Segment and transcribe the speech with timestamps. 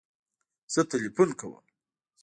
[0.73, 1.63] زه تلیفون کوم